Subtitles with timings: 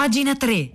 [0.00, 0.70] Pagina 3.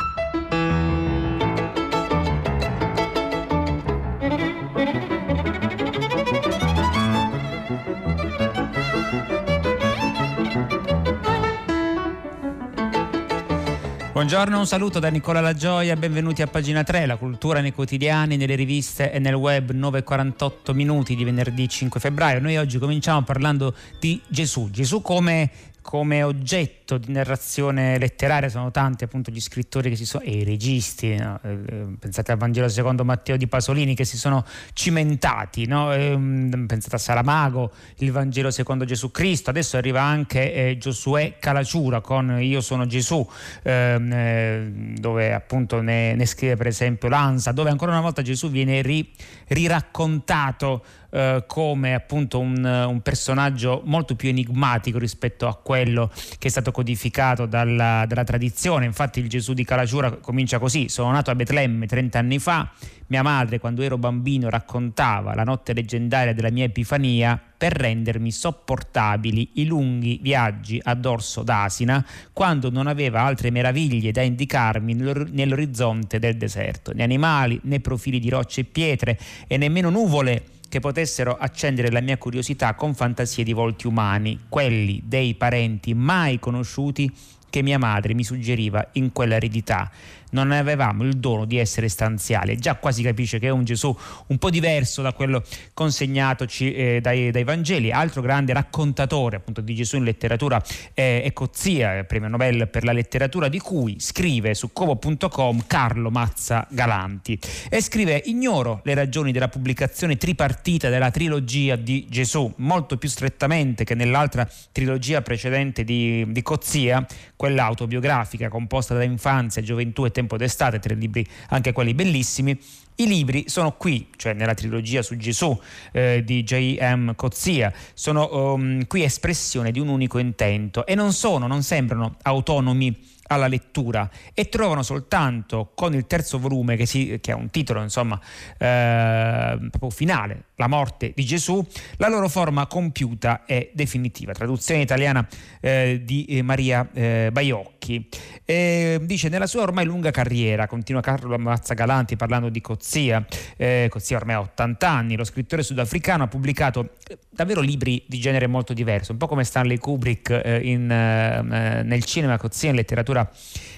[14.11, 18.37] Buongiorno, un saluto da Nicola La Gioia, benvenuti a pagina 3, la cultura nei quotidiani,
[18.37, 22.39] nelle riviste e nel web 9.48 minuti di venerdì 5 febbraio.
[22.39, 25.49] Noi oggi cominciamo parlando di Gesù, Gesù come
[25.85, 30.43] come oggetto di narrazione letteraria sono tanti appunto gli scrittori che si sono, e i
[30.43, 31.39] registi, no?
[31.43, 34.43] Eh, eh, pensate al Vangelo secondo Matteo di Pasolini che si sono
[34.73, 35.93] cimentati, no?
[35.93, 42.01] Ehm, pensate a Saramago, il Vangelo secondo Gesù Cristo, adesso arriva anche eh, Giosuè Calacciura
[42.01, 43.23] con Io sono Gesù,
[43.61, 48.49] ehm, eh, dove appunto ne, ne, scrive per esempio Lanza, dove ancora una volta Gesù
[48.49, 49.07] viene ri,
[49.49, 50.83] riraccontato
[51.15, 56.71] eh, come appunto un, un, personaggio molto più enigmatico rispetto a quello che è stato
[56.71, 58.83] codificato dalla, dalla tradizione.
[58.83, 62.69] Infatti il Gesù di Calacciura comincia così, sono nato a Betlemme 30 anni fa,
[63.07, 69.51] mia madre quando ero bambino raccontava la notte leggendaria della mia epifania per rendermi sopportabili
[69.53, 76.35] i lunghi viaggi a dorso d'asina quando non aveva altre meraviglie da indicarmi nell'orizzonte del
[76.35, 80.43] deserto, né animali né profili di rocce e pietre e nemmeno nuvole
[80.75, 86.37] che potessero accendere la mia curiosità con fantasie di volti umani, quelli dei parenti mai
[86.37, 87.09] conosciuti
[87.49, 89.89] che mia madre mi suggeriva in quell'eredità
[90.35, 92.57] non avevamo il dono di essere stanziali.
[92.57, 93.95] Già quasi capisce che è un Gesù
[94.27, 95.41] un po' diverso da quello
[95.73, 97.91] consegnatoci eh, dai, dai, Vangeli.
[97.91, 100.61] Altro grande raccontatore appunto di Gesù in letteratura
[100.93, 106.67] eh, è Cozzia, premio Nobel per la letteratura, di cui scrive su covo.com Carlo Mazza
[106.69, 113.07] Galanti e scrive ignoro le ragioni della pubblicazione tripartita della trilogia di Gesù, molto più
[113.07, 120.11] strettamente che nell'altra trilogia precedente di, di Cozzia, quella autobiografica composta da infanzia, gioventù e
[120.11, 122.57] tempo d'estate, tre libri anche quelli bellissimi.
[122.97, 125.57] I libri sono qui, cioè nella trilogia su Gesù
[125.91, 127.13] eh, di J.M.
[127.15, 132.97] Cozzia, sono um, qui espressione di un unico intento e non sono, non sembrano autonomi
[133.27, 137.81] alla lettura e trovano soltanto con il terzo volume che, si, che ha un titolo
[137.81, 138.19] insomma
[138.57, 141.65] eh, proprio finale la morte di Gesù
[141.97, 144.33] la loro forma compiuta e definitiva.
[144.33, 145.27] Traduzione italiana
[145.59, 148.07] eh, di eh, Maria eh, Baiocchi.
[148.45, 153.25] Dice nella sua ormai lunga carriera continua Carlo Mazza-Galanti parlando di Cozzia
[153.57, 158.19] eh, Cozzia ormai ha 80 anni lo scrittore sudafricano ha pubblicato eh, davvero libri di
[158.19, 163.29] genere molto diverso un po' come Stanley Kubrick in, nel cinema Cozzia in letteratura addirittura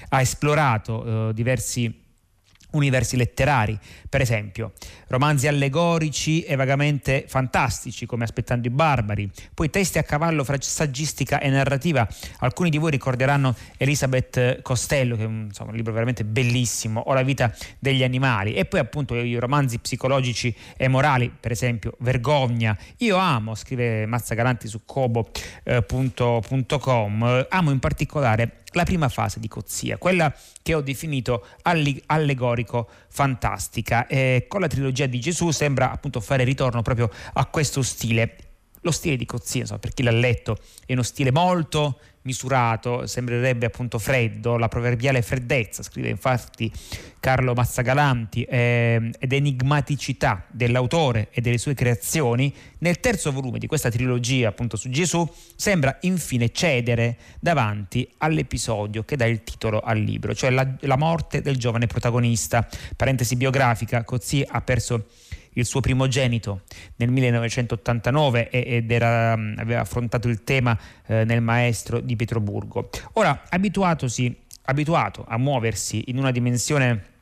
[0.09, 2.05] ha esplorato eh, diversi
[2.71, 4.73] universi letterari, per esempio
[5.07, 11.39] romanzi allegorici e vagamente fantastici come Aspettando i barbari, poi testi a cavallo fra saggistica
[11.39, 12.05] e narrativa.
[12.39, 17.13] Alcuni di voi ricorderanno Elisabeth Costello, che è un, insomma, un libro veramente bellissimo, o
[17.13, 22.77] La vita degli animali, e poi appunto i romanzi psicologici e morali, per esempio Vergogna.
[22.97, 25.23] Io amo, scrive Mazza Galanti su cobo.com,
[27.23, 34.07] eh, amo in particolare la prima fase di Cozzia, quella che ho definito allegorico fantastica.
[34.07, 38.35] E con la trilogia di Gesù sembra appunto fare ritorno proprio a questo stile.
[38.81, 43.65] Lo stile di Cozzia, insomma, per chi l'ha letto, è uno stile molto misurato, sembrerebbe
[43.65, 46.69] appunto freddo, la proverbiale freddezza, scrive infatti
[47.21, 53.89] Carlo Mazzagalanti, eh, ed enigmaticità dell'autore e delle sue creazioni, nel terzo volume di questa
[53.89, 60.35] trilogia appunto su Gesù, sembra infine cedere davanti all'episodio che dà il titolo al libro,
[60.35, 62.67] cioè la, la morte del giovane protagonista.
[62.95, 65.05] Parentesi biografica, Cozzi ha perso
[65.57, 66.61] il suo primogenito
[66.97, 72.89] nel 1989 ed era, aveva affrontato il tema eh, nel maestro di Pietroburgo.
[73.13, 77.15] Ora, abituatosi, abituato a muoversi in una dimensione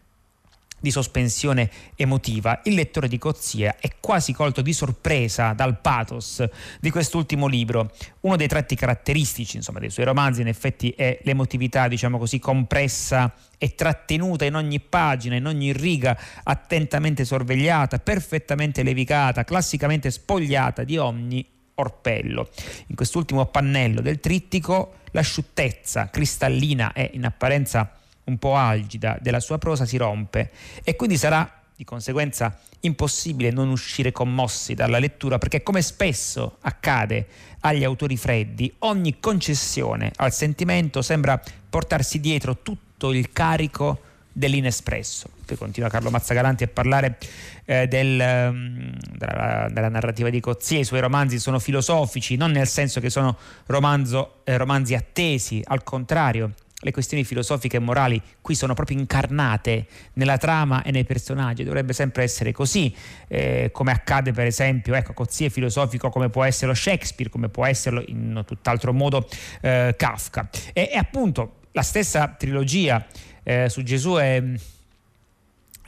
[0.80, 6.44] di sospensione emotiva, il lettore di Cozzia è quasi colto di sorpresa dal pathos
[6.80, 7.92] di quest'ultimo libro.
[8.22, 13.34] Uno dei tratti caratteristici insomma, dei suoi romanzi in effetti è l'emotività, diciamo così, compressa
[13.58, 20.98] e trattenuta in ogni pagina, in ogni riga, attentamente sorvegliata, perfettamente levicata, classicamente spogliata di
[20.98, 21.46] ogni
[21.76, 22.50] orpello.
[22.88, 27.90] In quest'ultimo pannello del trittico l'asciuttezza cristallina e in apparenza
[28.26, 30.52] un po' algida della sua prosa si rompe
[30.84, 37.28] e quindi sarà di conseguenza impossibile non uscire commossi dalla lettura perché come spesso accade
[37.62, 44.00] agli autori freddi, ogni concessione al sentimento sembra portarsi dietro tutto il carico
[44.32, 45.30] dell'inespresso.
[45.46, 47.18] Poi continua Carlo Mazzagalanti a parlare
[47.66, 52.68] eh, del, um, della, della, narrativa di Cozzia, i suoi romanzi sono filosofici, non nel
[52.68, 53.38] senso che sono
[53.68, 56.52] romanzo, eh, romanzi attesi, al contrario,
[56.86, 61.94] le questioni filosofiche e morali qui sono proprio incarnate nella trama e nei personaggi, dovrebbe
[61.94, 62.96] sempre essere così,
[63.28, 67.66] eh, come accade per esempio, ecco, Cozzi è filosofico come può esserlo Shakespeare, come può
[67.66, 69.28] esserlo in tutt'altro modo
[69.62, 70.48] eh, Kafka.
[70.74, 73.04] E, e, appunto la stessa trilogia
[73.42, 74.44] eh, su Gesù è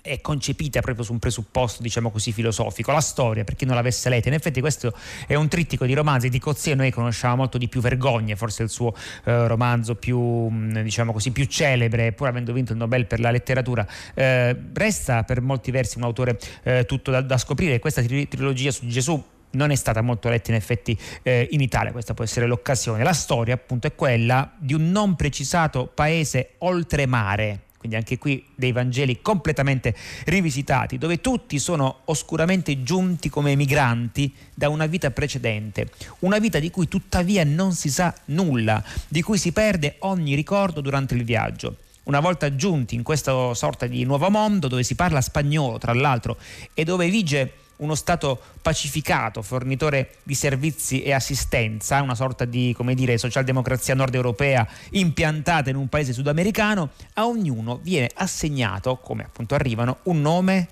[0.08, 2.92] è concepita proprio su un presupposto, diciamo così, filosofico.
[2.92, 4.94] La storia, per chi non l'avesse letta, in effetti questo
[5.28, 8.70] è un trittico di romanzi di Cozzé, noi conosciamo molto di più Vergogne, forse il
[8.70, 8.94] suo
[9.26, 13.32] eh, romanzo più, mm, diciamo così, più celebre, pur avendo vinto il Nobel per la
[13.32, 17.80] letteratura, eh, resta per molti versi un autore eh, tutto da, da scoprire.
[17.80, 22.14] Questa trilogia su Gesù non è stata molto letta in effetti eh, in Italia, questa
[22.14, 23.04] può essere l'occasione.
[23.04, 28.74] La storia appunto è quella di un non precisato paese oltremare quindi anche qui dei
[28.74, 29.96] Vangeli completamente
[30.26, 35.90] rivisitati, dove tutti sono oscuramente giunti come migranti da una vita precedente,
[36.20, 40.82] una vita di cui tuttavia non si sa nulla, di cui si perde ogni ricordo
[40.82, 41.78] durante il viaggio.
[42.04, 46.38] Una volta giunti in questa sorta di nuovo mondo dove si parla spagnolo, tra l'altro,
[46.74, 52.96] e dove vige uno Stato pacificato, fornitore di servizi e assistenza, una sorta di come
[52.96, 59.56] dire, socialdemocrazia nord europea impiantata in un paese sudamericano, a ognuno viene assegnato, come appunto
[59.56, 60.68] arrivano, un nome,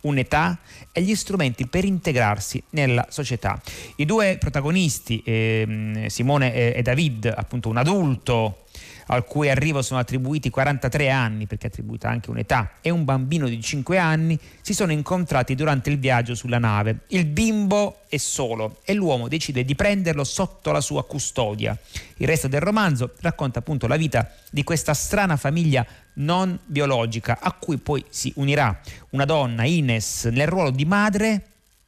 [0.00, 0.58] un'età
[0.92, 3.60] e gli strumenti per integrarsi nella società.
[3.96, 8.64] I due protagonisti, eh, Simone e David, appunto un adulto
[9.08, 13.48] al cui arrivo sono attribuiti 43 anni, perché è attribuita anche un'età, e un bambino
[13.48, 17.00] di 5 anni, si sono incontrati durante il viaggio sulla nave.
[17.08, 21.76] Il bimbo è solo e l'uomo decide di prenderlo sotto la sua custodia.
[22.16, 27.52] Il resto del romanzo racconta appunto la vita di questa strana famiglia non biologica a
[27.52, 28.78] cui poi si unirà
[29.10, 31.42] una donna, Ines, nel ruolo di madre,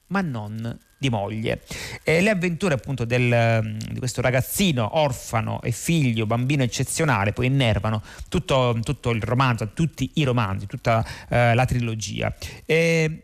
[0.09, 1.63] ma non di moglie.
[2.05, 7.47] E le avventure appunto del, mm, di questo ragazzino orfano e figlio, bambino eccezionale, poi
[7.47, 12.33] innervano tutto, tutto il romanzo, tutti i romanzi, tutta eh, la trilogia.
[12.67, 13.23] E,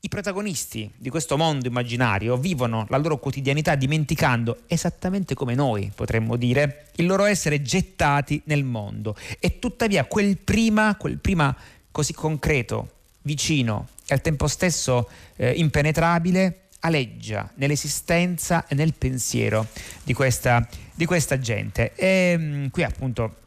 [0.00, 6.36] i protagonisti di questo mondo immaginario vivono la loro quotidianità dimenticando, esattamente come noi potremmo
[6.36, 9.16] dire, il loro essere gettati nel mondo.
[9.40, 11.54] E tuttavia quel prima, quel prima
[11.90, 12.92] così concreto,
[13.22, 19.66] vicino e al tempo stesso eh, impenetrabile, aleggia nell'esistenza e nel pensiero
[20.02, 21.92] di questa, di questa gente.
[21.94, 23.46] E mm, qui appunto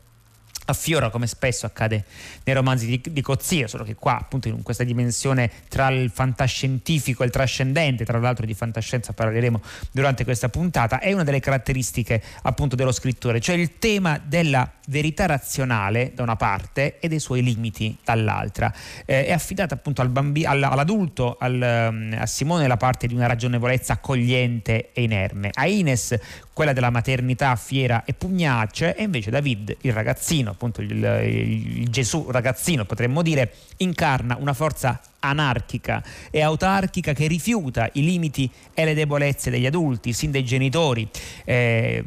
[0.72, 2.06] affiora come spesso accade
[2.44, 7.24] nei romanzi di, di Cozzia, solo che qua appunto in questa dimensione tra il fantascientifico
[7.24, 12.22] e il trascendente, tra l'altro di fantascienza parleremo durante questa puntata, è una delle caratteristiche
[12.44, 17.42] appunto dello scrittore, cioè il tema della verità razionale da una parte e dei suoi
[17.42, 18.74] limiti dall'altra.
[19.06, 23.28] Eh, è affidata appunto al bambi- all'adulto, al, um, a Simone la parte di una
[23.28, 26.18] ragionevolezza accogliente e inerme, a Ines
[26.62, 32.30] quella della maternità fiera e pugnace e invece David, il ragazzino, appunto il, il, Gesù
[32.30, 38.94] ragazzino potremmo dire, incarna una forza anarchica e autarchica che rifiuta i limiti e le
[38.94, 41.10] debolezze degli adulti, sin dai genitori.
[41.46, 42.04] Eh,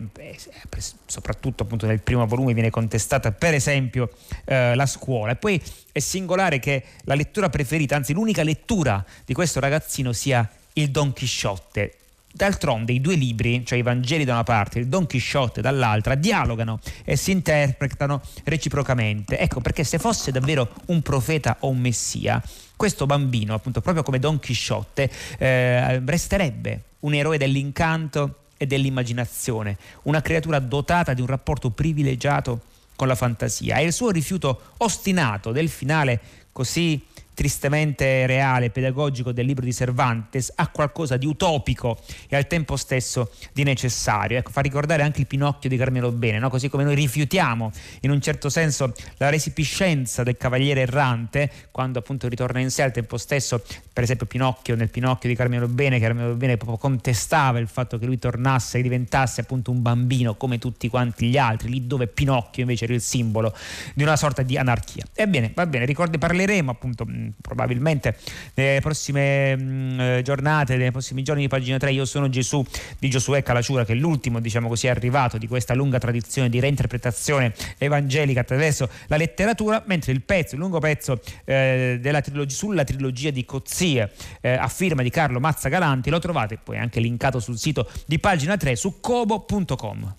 [1.05, 4.11] soprattutto appunto nel primo volume viene contestata per esempio
[4.45, 5.33] eh, la scuola.
[5.33, 5.61] E poi
[5.91, 11.13] è singolare che la lettura preferita, anzi l'unica lettura di questo ragazzino sia il Don
[11.13, 11.97] Chisciotte
[12.37, 16.17] D'altronde i due libri, cioè i Vangeli da una parte e il Don Chisciotte dall'altra,
[16.17, 19.39] dialogano e si interpretano reciprocamente.
[19.39, 22.43] Ecco perché se fosse davvero un profeta o un messia,
[22.75, 30.21] questo bambino, appunto proprio come Don Chisciotte, eh, resterebbe un eroe dell'incanto e dell'immaginazione, una
[30.21, 32.63] creatura dotata di un rapporto privilegiato
[32.97, 33.77] con la fantasia.
[33.77, 36.21] E il suo rifiuto ostinato del finale
[36.51, 37.01] così
[37.35, 41.99] tristemente reale, pedagogico del libro di Cervantes ha qualcosa di utopico
[42.29, 44.39] e al tempo stesso di necessario.
[44.39, 46.49] Ecco, fa ricordare anche il Pinocchio di Carmelo Bene, no?
[46.49, 52.29] così come noi rifiutiamo in un certo senso la resipiscenza del cavaliere errante quando appunto
[52.29, 53.63] ritorna in sé al tempo stesso,
[53.93, 58.07] per esempio Pinocchio nel Pinocchio di Carmelo Bene, Carmelo Bene proprio contestava il fatto che
[58.07, 62.63] lui tornasse e diventasse appunto un bambino come tutti quanti gli altri, lì dove Pinocchio
[62.63, 63.55] invece era il simbolo
[63.95, 65.05] di una sorta di anarchia.
[65.15, 67.05] Ebbene, va bene, ricordi, parleremo appunto
[67.41, 68.17] probabilmente
[68.55, 72.65] nelle prossime mh, eh, giornate, nei prossimi giorni di pagina 3, Io sono Gesù
[72.99, 77.55] di Giosuè Calaciura, che è l'ultimo, diciamo così, arrivato di questa lunga tradizione di reinterpretazione
[77.79, 83.45] evangelica attraverso la letteratura, mentre il pezzo, il lungo pezzo eh, trilogia, sulla trilogia di
[83.45, 87.91] Cozie eh, a firma di Carlo Mazza Galanti lo trovate poi anche linkato sul sito
[88.07, 90.15] di pagina 3 su cobo.com.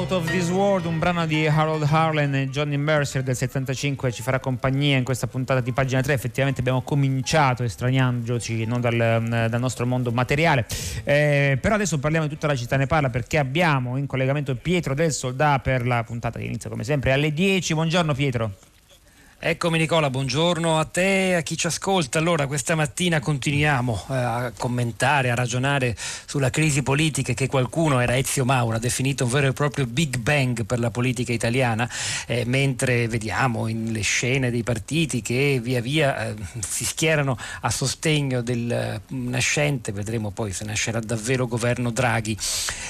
[0.00, 4.22] Out of This World, un brano di Harold Harlan e Johnny Mercer del 75 ci
[4.22, 6.14] farà compagnia in questa puntata di pagina 3.
[6.14, 10.66] Effettivamente abbiamo cominciato estraniandoci non dal, dal nostro mondo materiale,
[11.04, 14.94] eh, però adesso parliamo di tutta la città ne parla perché abbiamo in collegamento Pietro
[14.94, 17.74] del Soldà per la puntata che inizia come sempre alle 10.
[17.74, 18.69] Buongiorno Pietro.
[19.42, 22.18] Eccomi Nicola, buongiorno a te e a chi ci ascolta.
[22.18, 28.18] Allora, questa mattina continuiamo eh, a commentare, a ragionare sulla crisi politica che qualcuno, era
[28.18, 31.88] Ezio Mauro, ha definito un vero e proprio Big Bang per la politica italiana,
[32.26, 38.42] eh, mentre vediamo le scene dei partiti che via via eh, si schierano a sostegno
[38.42, 42.36] del nascente, vedremo poi se nascerà davvero governo Draghi.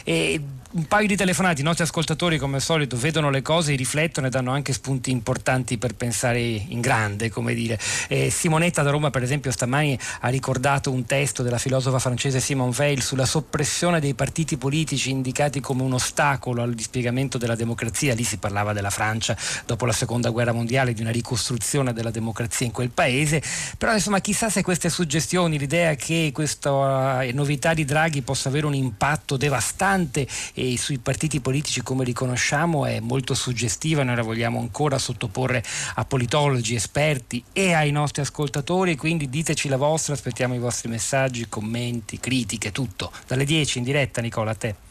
[0.02, 0.40] E
[0.72, 4.30] un paio di telefonati, i nostri ascoltatori come al solito vedono le cose, riflettono e
[4.30, 7.76] danno anche spunti importanti per pensare in grande, come dire.
[8.06, 12.70] Eh, Simonetta da Roma, per esempio, stamani ha ricordato un testo della filosofa francese Simone
[12.70, 18.14] Veil sulla soppressione dei partiti politici indicati come un ostacolo al dispiegamento della democrazia.
[18.14, 19.36] Lì si parlava della Francia
[19.66, 23.42] dopo la seconda guerra mondiale, di una ricostruzione della democrazia in quel paese.
[23.76, 28.66] Però insomma, chissà se queste suggestioni, l'idea che questa uh, novità di Draghi possa avere
[28.66, 30.28] un impatto devastante
[30.60, 34.02] eh, sui partiti politici come li conosciamo è molto suggestiva.
[34.02, 35.64] Noi la vogliamo ancora sottoporre
[35.94, 41.48] a politologi, esperti e ai nostri ascoltatori, quindi diteci la vostra, aspettiamo i vostri messaggi,
[41.48, 43.10] commenti, critiche, tutto.
[43.26, 44.89] Dalle 10 in diretta Nicola, a te.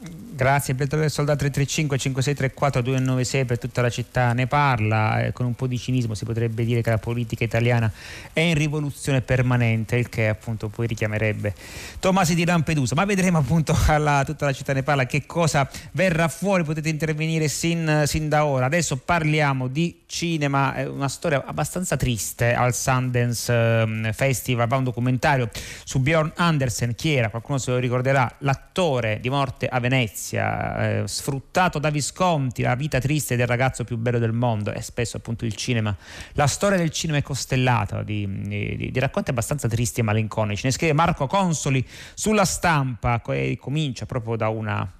[0.00, 5.44] Grazie Pietro del Soldato 335 5634 296 per tutta la città ne parla, eh, con
[5.44, 7.90] un po' di cinismo si potrebbe dire che la politica italiana
[8.32, 11.52] è in rivoluzione permanente, il che appunto poi richiamerebbe
[11.98, 16.28] Tomasi di Lampedusa, ma vedremo appunto alla tutta la città ne parla che cosa verrà
[16.28, 18.66] fuori, potete intervenire sin, sin da ora.
[18.66, 24.84] Adesso parliamo di cinema, è una storia abbastanza triste al Sundance eh, Festival, va un
[24.84, 25.50] documentario
[25.82, 31.08] su Bjorn Andersen, chi era, qualcuno se lo ricorderà, l'attore di morte a Venezia, eh,
[31.08, 35.44] sfruttato da Visconti, la vita triste del ragazzo più bello del mondo e spesso appunto
[35.44, 35.96] il cinema.
[36.32, 40.66] La storia del cinema è costellata di, di, di racconti abbastanza tristi e malinconici.
[40.66, 44.97] Ne scrive Marco Consoli sulla stampa e comincia proprio da una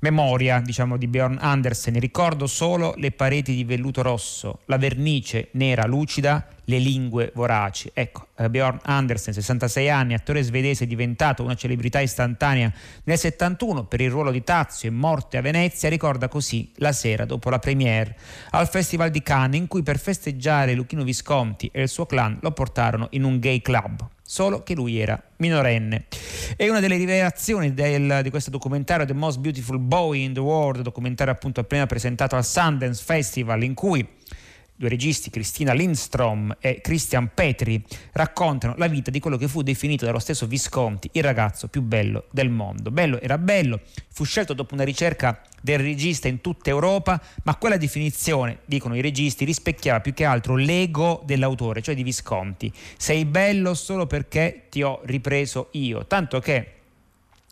[0.00, 1.98] memoria diciamo, di Bjorn Andersen.
[1.98, 7.90] Ricordo solo le pareti di velluto rosso, la vernice nera lucida, le lingue voraci.
[7.92, 12.72] Ecco, eh, Bjorn Andersen, 66 anni, attore svedese diventato una celebrità istantanea
[13.04, 17.24] nel 71 per il ruolo di Tazio e Morte a Venezia, ricorda così la sera
[17.24, 18.16] dopo la premiere
[18.50, 22.52] al Festival di Cannes in cui per festeggiare Luchino Visconti e il suo clan lo
[22.52, 26.06] portarono in un gay club solo che lui era minorenne.
[26.56, 30.82] E una delle rivelazioni del, di questo documentario The Most Beautiful Boy in the World,
[30.82, 34.06] documentario appunto appena presentato al Sundance Festival, in cui
[34.76, 40.04] due registi, Cristina Lindstrom e Christian Petri, raccontano la vita di quello che fu definito
[40.04, 42.90] dallo stesso Visconti il ragazzo più bello del mondo.
[42.90, 43.80] Bello era bello,
[44.12, 49.00] fu scelto dopo una ricerca del regista in tutta Europa, ma quella definizione, dicono i
[49.00, 52.72] registi, rispecchiava più che altro l'ego dell'autore, cioè di Visconti.
[52.96, 56.75] Sei bello solo perché ti ho ripreso io, tanto che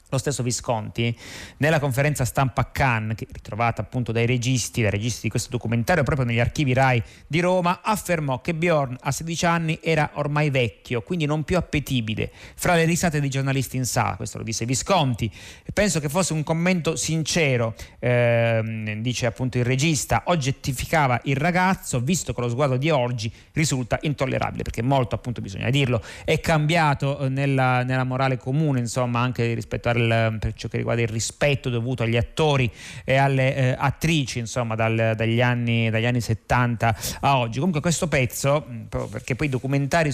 [0.08, 1.16] lo stesso Visconti,
[1.58, 6.26] nella conferenza stampa a Cannes, ritrovata appunto dai registi, dai registi di questo documentario proprio
[6.26, 11.26] negli archivi RAI di Roma, affermò che Bjorn a 16 anni era ormai vecchio, quindi
[11.26, 12.30] non più appetibile.
[12.54, 15.30] Fra le risate dei giornalisti in sala, questo lo disse Visconti,
[15.72, 22.32] penso che fosse un commento sincero, ehm, dice appunto il regista, oggettificava il ragazzo, visto
[22.32, 27.28] che lo sguardo di oggi risulta intollerabile, perché molto appunto bisogna dirlo, è cambiato eh,
[27.28, 31.70] nella, nella morale comune, insomma, anche rispetto al il, per ciò che riguarda il rispetto
[31.70, 32.70] dovuto agli attori
[33.04, 37.58] e alle eh, attrici insomma dal, dagli, anni, dagli, anni, 70 a oggi.
[37.58, 40.12] Comunque questo pezzo, mm, perché poi i documentari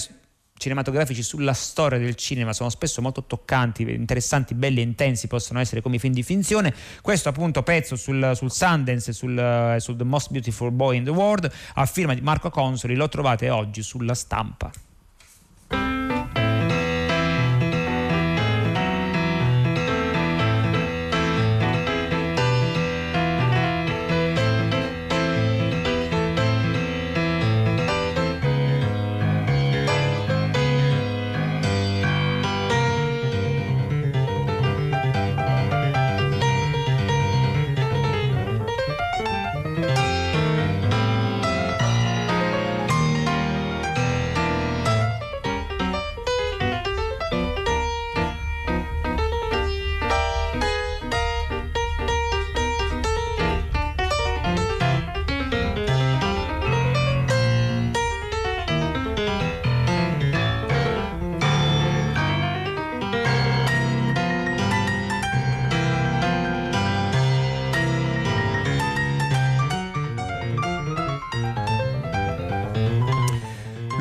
[0.60, 5.80] cinematografici sulla storia del cinema sono spesso molto toccanti, interessanti, belli e intensi, possono essere
[5.80, 6.74] come film di finzione.
[7.00, 11.50] Questo appunto pezzo sul, sul Sundance, sul, sul The Most Beautiful Boy in the World,
[11.74, 14.70] a firma di Marco Consoli, lo trovate oggi sulla stampa.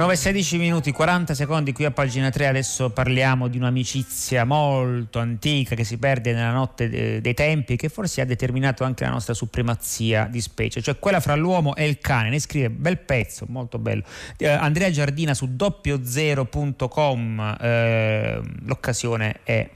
[0.09, 5.83] 9-16 minuti 40 secondi qui a pagina 3 adesso parliamo di un'amicizia molto antica che
[5.83, 10.25] si perde nella notte dei tempi e che forse ha determinato anche la nostra supremazia
[10.25, 12.29] di specie cioè quella fra l'uomo e il cane.
[12.29, 14.01] Ne scrive bel pezzo molto bello.
[14.37, 19.69] Eh, Andrea Giardina su doppiozero.com eh, l'occasione è,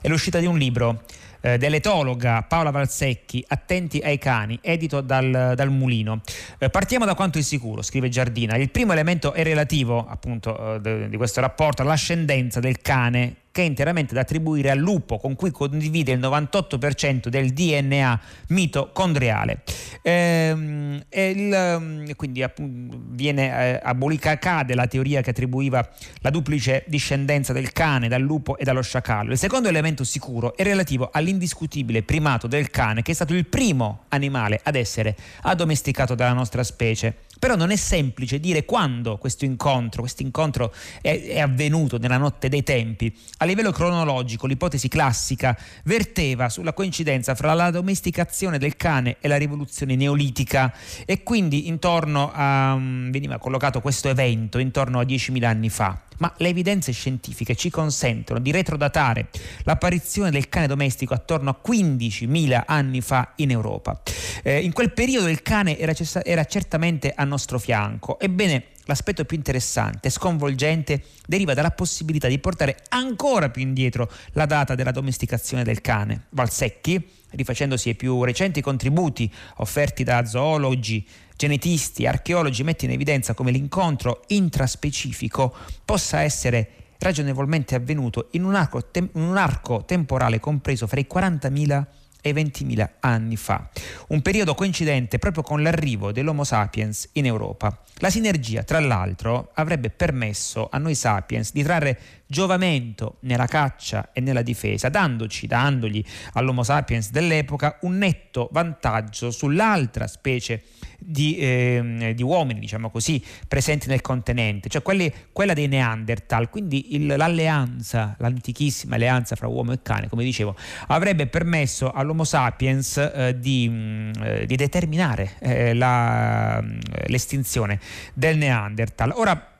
[0.00, 1.02] è l'uscita di un libro
[1.44, 6.22] eh, dell'etologa Paola Valsecchi, Attenti ai cani, edito dal, dal Mulino.
[6.58, 8.56] Eh, partiamo da quanto è sicuro, scrive Giardina.
[8.56, 13.66] Il primo elemento è relativo appunto eh, di questo rapporto all'ascendenza del cane che è
[13.66, 19.62] interamente da attribuire al lupo con cui condivide il 98% del DNA mitocondriale.
[20.02, 25.88] Ehm, il, quindi appunto, viene eh, abolita, cade la teoria che attribuiva
[26.22, 29.30] la duplice discendenza del cane dal lupo e dallo sciacallo.
[29.30, 34.04] Il secondo elemento sicuro è relativo all'indiscutibile primato del cane che è stato il primo
[34.08, 37.16] animale ad essere addomesticato dalla nostra specie.
[37.38, 42.48] Però non è semplice dire quando questo incontro, questo incontro è, è, avvenuto nella notte
[42.48, 43.14] dei tempi.
[43.38, 49.36] A livello cronologico, l'ipotesi classica verteva sulla coincidenza fra la domesticazione del cane e la
[49.36, 50.72] rivoluzione neolitica
[51.04, 56.32] e quindi intorno a, mm, veniva collocato questo evento intorno a 10.000 anni fa ma
[56.38, 59.28] le evidenze scientifiche ci consentono di retrodatare
[59.64, 64.00] l'apparizione del cane domestico attorno a 15.000 anni fa in Europa.
[64.42, 69.36] Eh, in quel periodo il cane era, era certamente a nostro fianco, ebbene l'aspetto più
[69.36, 75.64] interessante e sconvolgente deriva dalla possibilità di portare ancora più indietro la data della domesticazione
[75.64, 76.26] del cane.
[76.30, 83.50] Valsecchi, rifacendosi ai più recenti contributi offerti da zoologi, genetisti, archeologi mette in evidenza come
[83.50, 91.00] l'incontro intraspecifico possa essere ragionevolmente avvenuto in un arco, tem- un arco temporale compreso fra
[91.00, 91.86] i 40.000 e
[92.32, 93.68] 20.000 anni fa,
[94.08, 97.78] un periodo coincidente proprio con l'arrivo dell'Homo sapiens in Europa.
[97.98, 104.20] La sinergia, tra l'altro, avrebbe permesso a noi sapiens di trarre giovamento nella caccia e
[104.20, 110.62] nella difesa, dandoci, dandogli all'Homo sapiens dell'epoca un netto vantaggio sull'altra specie
[111.04, 116.48] di, eh, di, uomini, diciamo così, presenti nel continente, cioè quelli, quella dei Neanderthal.
[116.48, 120.56] Quindi il, l'alleanza, l'antichissima alleanza fra uomo e cane, come dicevo,
[120.88, 126.62] avrebbe permesso all'Homo sapiens eh, di, mh, eh, di, determinare eh, la,
[127.06, 127.78] l'estinzione
[128.14, 129.12] del Neanderthal.
[129.14, 129.52] Ora,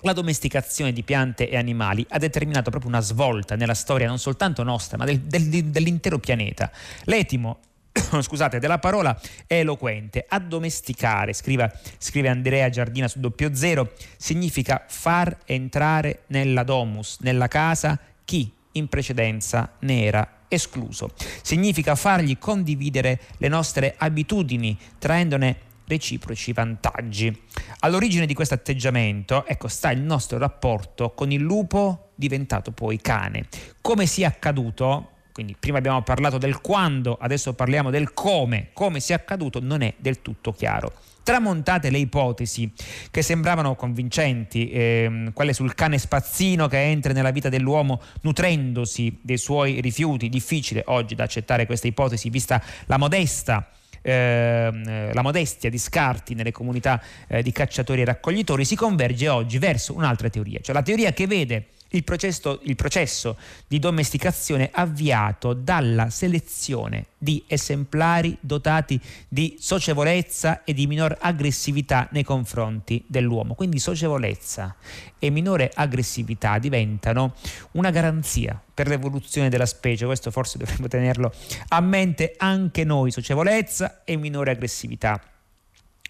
[0.00, 4.62] la domesticazione di piante e animali ha determinato proprio una svolta nella storia non soltanto
[4.62, 6.70] nostra, ma del, del, dell'intero pianeta.
[7.04, 7.58] L'etimo
[8.20, 10.24] scusate, della parola è eloquente.
[10.28, 17.98] Addomesticare, scrive, scrive Andrea Giardina su doppio zero, significa far entrare nella domus, nella casa,
[18.24, 21.10] chi in precedenza ne era escluso.
[21.42, 27.42] Significa fargli condividere le nostre abitudini, traendone reciproci vantaggi.
[27.80, 33.46] All'origine di questo atteggiamento, ecco, sta il nostro rapporto con il lupo diventato poi cane.
[33.80, 39.16] Come sia accaduto, quindi prima abbiamo parlato del quando, adesso parliamo del come, come sia
[39.16, 40.94] accaduto non è del tutto chiaro.
[41.22, 42.72] Tramontate le ipotesi
[43.10, 49.36] che sembravano convincenti, ehm, quelle sul cane spazzino che entra nella vita dell'uomo nutrendosi dei
[49.36, 53.68] suoi rifiuti, difficile oggi da accettare questa ipotesi vista la modesta
[54.00, 59.58] ehm, la modestia di scarti nelle comunità eh, di cacciatori e raccoglitori, si converge oggi
[59.58, 65.52] verso un'altra teoria, cioè la teoria che vede il processo, il processo di domesticazione avviato
[65.52, 73.54] dalla selezione di esemplari dotati di socievolezza e di minor aggressività nei confronti dell'uomo.
[73.54, 74.76] Quindi socievolezza
[75.18, 77.34] e minore aggressività diventano
[77.72, 81.32] una garanzia per l'evoluzione della specie, questo forse dovremmo tenerlo
[81.68, 85.20] a mente anche noi, socievolezza e minore aggressività.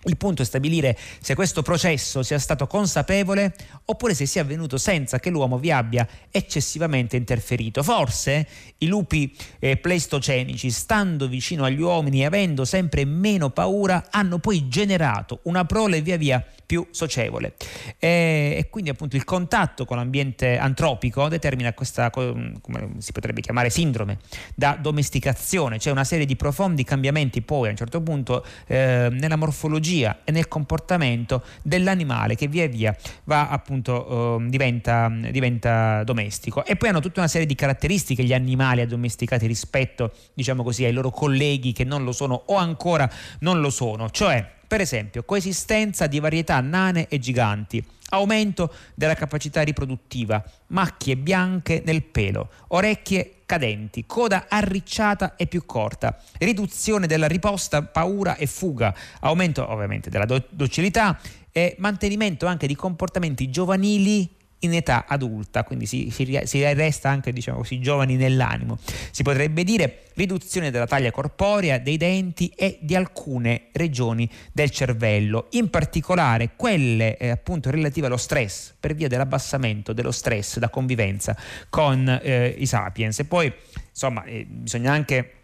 [0.06, 3.52] Il punto è stabilire se questo processo sia stato consapevole
[3.86, 7.82] oppure se sia avvenuto senza che l'uomo vi abbia eccessivamente interferito.
[7.82, 8.46] Forse
[8.78, 14.68] i lupi eh, pleistocenici, stando vicino agli uomini e avendo sempre meno paura, hanno poi
[14.68, 17.54] generato una prole via via più socievole.
[17.98, 23.70] E, e, quindi appunto il contatto con l'ambiente antropico determina questa, come si potrebbe chiamare,
[23.70, 24.18] sindrome
[24.54, 29.36] da domesticazione, cioè una serie di profondi cambiamenti poi a un certo punto eh, nella
[29.36, 36.64] morfologia e nel comportamento dell'animale che via via va appunto eh, diventa, diventa domestico.
[36.64, 40.92] E poi hanno tutta una serie di caratteristiche gli animali addomesticati rispetto, diciamo così, ai
[40.92, 43.08] loro colleghi che non lo sono o ancora
[43.40, 49.62] non lo sono, cioè per esempio, coesistenza di varietà nane e giganti, aumento della capacità
[49.62, 57.82] riproduttiva, macchie bianche nel pelo, orecchie cadenti, coda arricciata e più corta, riduzione della riposta,
[57.82, 61.18] paura e fuga, aumento ovviamente della docilità
[61.52, 67.58] e mantenimento anche di comportamenti giovanili in età adulta, quindi si, si, resta anche diciamo
[67.58, 68.78] così giovani nell'animo.
[69.10, 75.48] Si potrebbe dire riduzione della taglia corporea, dei denti e di alcune regioni del cervello,
[75.50, 81.36] in particolare quelle eh, appunto relative allo stress, per via dell'abbassamento dello stress da convivenza
[81.68, 83.18] con eh, i sapiens.
[83.18, 83.52] E poi
[83.90, 85.35] insomma eh, bisogna anche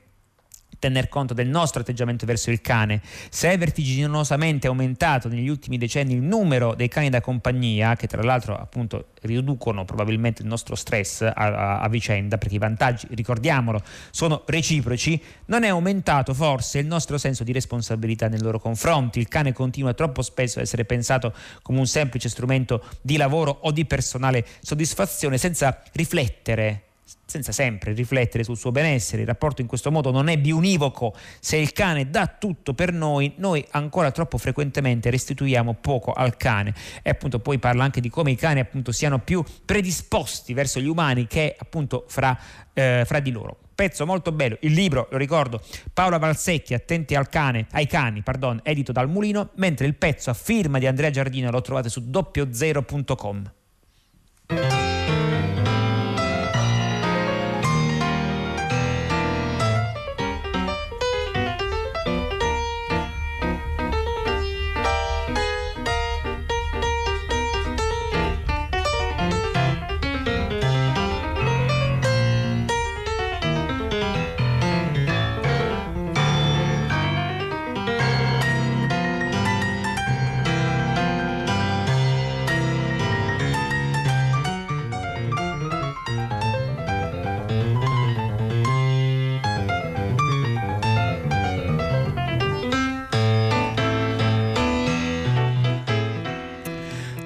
[0.83, 3.01] tener conto del nostro atteggiamento verso il cane.
[3.31, 8.21] Se è vertiginosamente aumentato negli ultimi decenni il numero dei cani da compagnia, che tra
[8.21, 13.81] l'altro appunto riducono probabilmente il nostro stress a, a, a vicenda, perché i vantaggi, ricordiamolo,
[14.11, 19.21] sono reciproci, non è aumentato forse il nostro senso di responsabilità nei loro confronti.
[19.21, 23.71] Il cane continua troppo spesso a essere pensato come un semplice strumento di lavoro o
[23.71, 26.87] di personale soddisfazione senza riflettere
[27.25, 29.23] senza sempre riflettere sul suo benessere.
[29.23, 31.15] Il rapporto in questo modo non è biunivoco.
[31.41, 36.75] Se il cane dà tutto per noi, noi ancora troppo frequentemente restituiamo poco al cane.
[37.03, 40.89] E appunto poi parla anche di come i cani appunto siano più predisposti verso gli
[40.89, 42.39] umani che appunto fra,
[42.73, 44.59] eh, fra di loro pezzo molto bello.
[44.61, 45.61] Il libro, lo ricordo,
[45.93, 50.35] Paola Valsecchi, Attenti al cane, ai cani, pardon, edito dal Mulino, mentre il pezzo a
[50.35, 53.53] firma di Andrea Giardino lo trovate su doppiozero.com.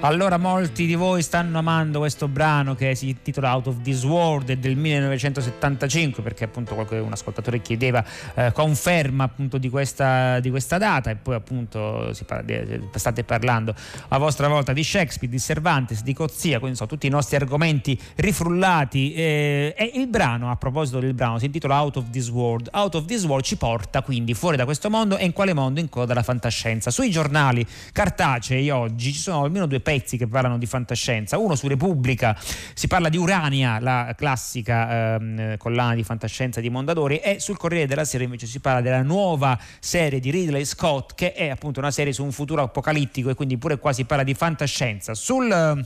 [0.07, 4.53] Allora molti di voi stanno amando questo brano che si intitola Out of This World
[4.53, 8.01] del 1975 perché appunto un ascoltatore chiedeva
[8.35, 12.53] eh, conferma appunto di questa, di questa, data e poi appunto parla,
[12.93, 13.75] state parlando
[14.07, 17.99] a vostra volta di Shakespeare, di Cervantes, di Cozzia, quindi sono tutti i nostri argomenti
[18.15, 22.69] rifrullati eh, e il brano a proposito del brano si intitola Out of This World.
[22.71, 25.81] Out of This World ci porta quindi fuori da questo mondo e in quale mondo?
[25.81, 26.91] In coda alla fantascienza.
[26.91, 31.37] Sui giornali cartacei oggi ci sono almeno due pezzi pezzi che parlano di fantascienza.
[31.37, 32.37] Uno su Repubblica
[32.73, 37.87] si parla di Urania, la classica ehm, collana di fantascienza di Mondadori, e sul Corriere
[37.87, 41.91] della Sera invece si parla della nuova serie di Ridley Scott, che è appunto una
[41.91, 45.15] serie su un futuro apocalittico e quindi pure qua si parla di fantascienza.
[45.15, 45.85] Sul eh,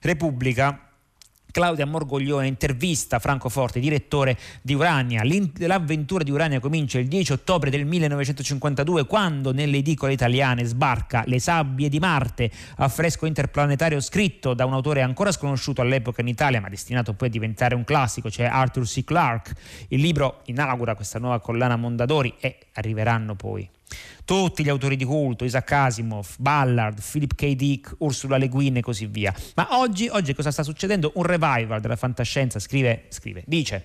[0.00, 0.91] Repubblica
[1.52, 5.22] Claudia Morgoglione intervista Franco Forte, direttore di Urania.
[5.58, 11.38] L'avventura di Urania comincia il 10 ottobre del 1952 quando nelle edicole italiane sbarca Le
[11.38, 16.68] sabbie di Marte, affresco interplanetario scritto da un autore ancora sconosciuto all'epoca in Italia ma
[16.68, 19.04] destinato poi a diventare un classico, cioè Arthur C.
[19.04, 19.54] Clarke.
[19.88, 23.68] Il libro inaugura questa nuova collana Mondadori e arriveranno poi
[24.24, 27.54] tutti gli autori di culto, Isaac Asimov, Ballard, Philip K.
[27.54, 29.34] Dick, Ursula Le Guin e così via.
[29.54, 31.12] Ma oggi, oggi cosa sta succedendo?
[31.14, 33.84] Un revival della fantascienza, scrive, scrive dice,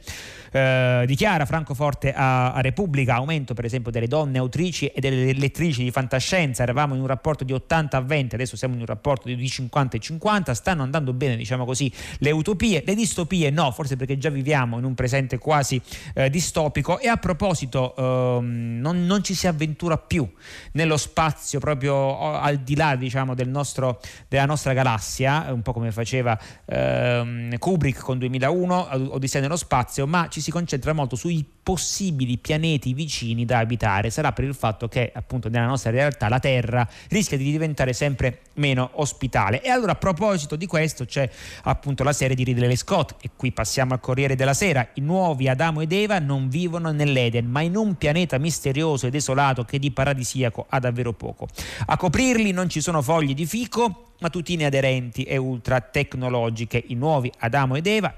[0.51, 5.83] eh, dichiara Francoforte a, a, Repubblica, aumento per esempio delle donne autrici e delle lettrici
[5.83, 9.27] di fantascienza, eravamo in un rapporto di 80 a 20, adesso siamo in un rapporto
[9.27, 13.95] di 50 e 50, stanno andando bene diciamo così le utopie, le distopie no, forse
[13.95, 15.81] perché già viviamo in un presente quasi
[16.13, 16.99] eh, distopico.
[16.99, 20.29] E a proposito ehm, non, non ci si avventura più
[20.73, 25.91] nello spazio proprio al di là diciamo, del nostro, della nostra galassia, un po' come
[25.91, 32.37] faceva ehm, Kubrick con 2001, Odissea nello spazio, ma ci si concentra molto sui possibili
[32.37, 34.09] pianeti vicini da abitare.
[34.09, 38.41] Sarà per il fatto che appunto nella nostra realtà la Terra rischia di diventare sempre
[38.53, 39.61] meno ospitale.
[39.61, 41.29] E allora a proposito di questo c'è
[41.63, 44.87] appunto la serie di Ridley Scott e qui passiamo al Corriere della Sera.
[44.93, 49.63] I nuovi Adamo ed Eva non vivono nell'Eden, ma in un pianeta misterioso e desolato
[49.63, 51.47] che di paradisiaco ha davvero poco.
[51.87, 56.83] A coprirli non ci sono foglie di fico, mattutine aderenti e ultra tecnologiche.
[56.87, 58.13] I nuovi Adamo ed Eva,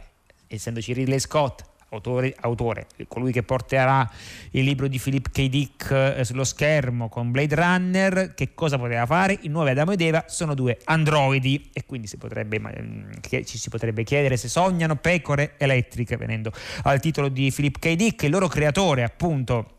[0.47, 4.07] essendoci Ridley Scott, Autore, autore, colui che porterà
[4.51, 5.47] il libro di Philip K.
[5.47, 9.39] Dick eh, sullo schermo con Blade Runner, che cosa poteva fare?
[9.41, 13.11] I nuovi Adamo ed Eva sono due androidi e quindi si potrebbe, mm,
[13.43, 16.51] ci si potrebbe chiedere se sognano pecore elettriche, venendo
[16.83, 17.95] al titolo di Philip K.
[17.95, 19.78] Dick, il loro creatore appunto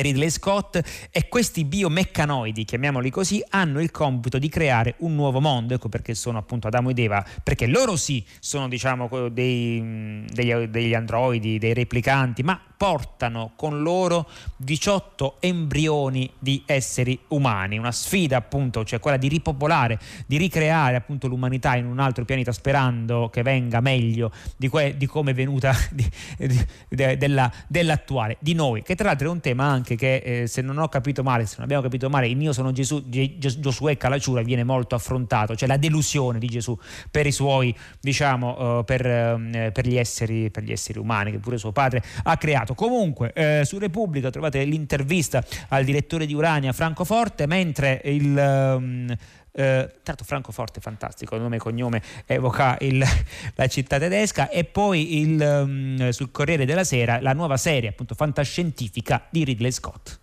[0.00, 5.74] Ridley Scott e questi biomeccanoidi, chiamiamoli così, hanno il compito di creare un nuovo mondo,
[5.74, 10.94] ecco perché sono appunto Adamo ed Eva, perché loro sì sono diciamo dei, degli, degli
[10.94, 18.84] androidi, dei replicanti, ma portano con loro 18 embrioni di esseri umani, una sfida appunto,
[18.84, 23.80] cioè quella di ripopolare, di ricreare appunto l'umanità in un altro pianeta sperando che venga
[23.80, 29.08] meglio di, que- di come è venuta di, di, della, dell'attuale, di noi, che tra
[29.08, 31.82] l'altro è un tema anche che eh, se non ho capito male, se non abbiamo
[31.82, 36.46] capito male, il mio sono Gesù, Giosuè Calacciura viene molto affrontato, cioè la delusione di
[36.46, 36.78] Gesù
[37.10, 41.38] per i suoi, diciamo, uh, per, uh, per, gli esseri, per gli esseri umani che
[41.38, 42.74] pure suo padre ha creato.
[42.74, 48.36] Comunque, eh, su Repubblica trovate l'intervista al direttore di Urania Francoforte, mentre il...
[48.36, 49.16] Um,
[49.52, 53.04] eh, tanto Francoforte fantastico, nome e cognome evoca il,
[53.54, 58.14] la città tedesca e poi il, um, sul Corriere della Sera la nuova serie appunto
[58.14, 60.18] fantascientifica di Ridley Scott.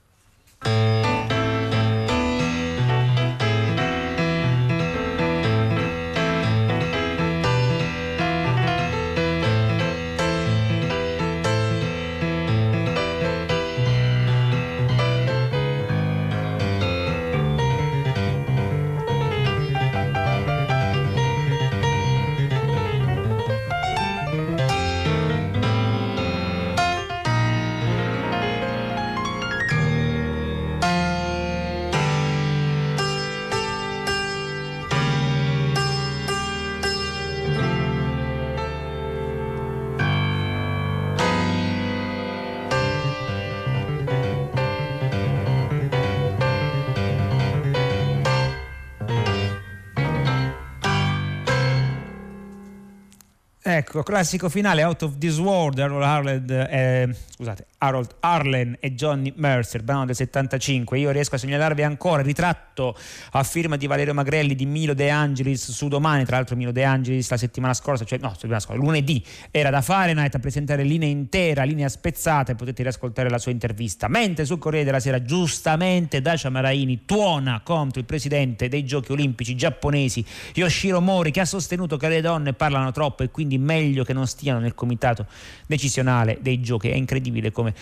[53.71, 59.32] Ecco, classico finale Out of This World, Harold Harland, eh, scusate, Harold Arlen e Johnny
[59.36, 60.97] Mercer, brano del 75.
[60.97, 62.97] Io riesco a segnalarvi ancora il ritratto
[63.34, 66.84] a firma di Valerio Magrelli di Milo De Angelis su domani, tra l'altro Milo De
[66.84, 71.08] Angelis la settimana scorsa, cioè no, settimana scorsa, lunedì era da Fahrenheit a presentare linea
[71.08, 74.08] intera, linea spezzata e potete riascoltare la sua intervista.
[74.08, 79.55] Mentre sul Corriere della Sera giustamente Dacia Maraini tuona contro il presidente dei Giochi Olimpici
[79.55, 84.13] giapponesi Yoshiro Mori che ha sostenuto che le donne parlano troppo e quindi meglio che
[84.13, 85.25] non stiano nel comitato
[85.67, 86.89] decisionale dei Giochi.
[86.89, 87.73] È incredibile come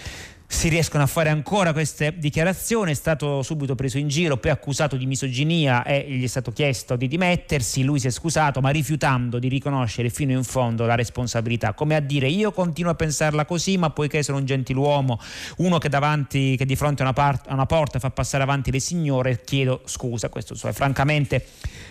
[0.49, 4.95] si riescono a fare ancora queste dichiarazioni, è stato subito preso in giro, poi accusato
[4.95, 9.39] di misoginia e gli è stato chiesto di dimettersi, lui si è scusato ma rifiutando
[9.39, 13.77] di riconoscere fino in fondo la responsabilità, come a dire io continuo a pensarla così
[13.77, 15.19] ma poiché sono un gentiluomo,
[15.57, 18.71] uno che, davanti, che di fronte a una, part, a una porta fa passare avanti
[18.71, 21.45] le signore, chiedo scusa, questo è francamente,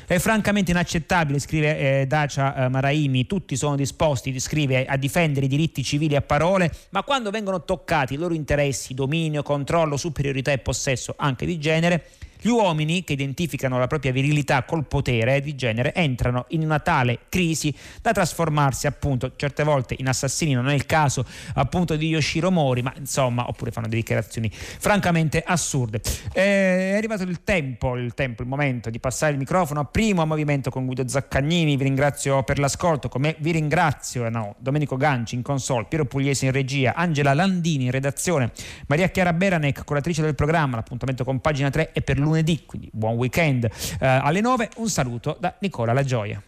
[0.07, 5.49] è francamente inaccettabile, scrive eh, Dacia eh, Maraimi, tutti sono disposti, scrive, a difendere i
[5.49, 10.53] diritti civili a parole, ma quando vengono toccati i loro interessi interessi, dominio, controllo, superiorità
[10.53, 12.05] e possesso anche di genere
[12.47, 17.23] gli uomini che identificano la propria virilità col potere di genere entrano in una tale
[17.29, 22.53] crisi da trasformarsi appunto certe volte in assassini, non è il caso appunto di Yoshiro
[22.53, 26.01] Mori, ma insomma, oppure fanno delle dichiarazioni francamente assurde.
[26.33, 30.25] Eh, è arrivato il tempo, il tempo, il momento di passare il microfono a primo
[30.25, 35.35] movimento con Guido Zaccagnini, vi ringrazio per l'ascolto, come vi ringrazio eh, no, Domenico Ganci
[35.35, 38.53] in console, Piero Pugliese in regia, Angela Landini in redazione,
[38.87, 42.91] Maria Chiara Beranec, curatrice del programma, l'appuntamento con pagina 3 e per lunedì lunedì, quindi
[42.93, 44.71] buon weekend eh, alle 9.
[44.77, 46.43] Un saluto da Nicola La Gioia.